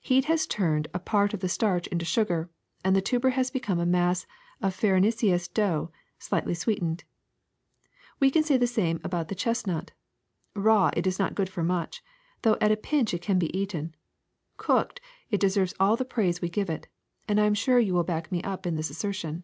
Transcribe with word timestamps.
Heat 0.00 0.24
has 0.24 0.46
turned 0.46 0.88
a 0.94 0.98
part 0.98 1.34
'Of 1.34 1.40
the 1.40 1.50
starch 1.50 1.86
into 1.88 2.06
sugar, 2.06 2.48
and 2.82 2.96
the 2.96 3.02
tuber 3.02 3.28
has 3.36 3.50
become 3.50 3.78
a 3.78 3.84
mass 3.84 4.24
of 4.62 4.74
farinaceous 4.74 5.48
dough, 5.48 5.90
slightly 6.18 6.54
sweetened. 6.54 7.04
We 8.18 8.30
can 8.30 8.42
say 8.42 8.54
about 8.54 8.60
the 8.60 8.66
same 8.66 9.00
of 9.04 9.28
the 9.28 9.34
chest 9.34 9.66
nut. 9.66 9.90
Raw 10.54 10.88
it 10.96 11.06
is 11.06 11.18
not 11.18 11.34
good 11.34 11.50
for 11.50 11.62
much, 11.62 12.02
though 12.40 12.56
at 12.58 12.72
a 12.72 12.76
pinch 12.78 13.12
it 13.12 13.20
can 13.20 13.38
be 13.38 13.54
eaten; 13.54 13.94
cooked, 14.56 15.02
it 15.30 15.40
deserves 15.40 15.74
all 15.78 15.94
the 15.94 16.06
praise 16.06 16.40
we 16.40 16.48
give 16.48 16.70
it, 16.70 16.88
and 17.28 17.38
I 17.38 17.44
am 17.44 17.52
sure 17.52 17.78
you 17.78 17.92
will 17.92 18.02
back 18.02 18.32
me 18.32 18.42
up 18.42 18.64
in 18.64 18.76
this 18.76 18.88
as 18.90 18.96
sertion. 18.96 19.42